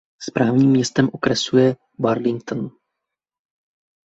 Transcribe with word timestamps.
Správním 0.19 0.69
městem 0.69 1.09
okresu 1.13 1.57
je 1.57 1.75
Burlington. 1.97 2.69